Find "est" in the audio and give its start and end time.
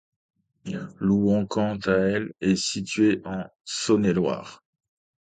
2.41-2.55